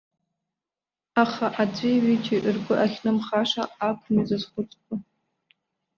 Аха 1.23 1.47
аӡәи 1.61 2.03
ҩыџьеи 2.03 2.47
ргәы 2.55 2.75
ахьнымхаша 2.83 3.63
акәым 3.87 4.15
изызхәыцтәу. 4.21 4.95